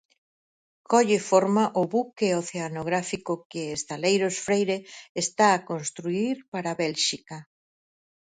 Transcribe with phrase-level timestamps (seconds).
[0.91, 4.77] Colle forma o buque oceanográfico que Estaleiros Freire
[5.23, 7.37] está a construír para Bélxica.